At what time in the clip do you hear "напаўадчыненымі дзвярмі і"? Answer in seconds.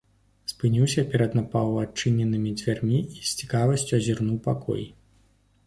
1.39-3.21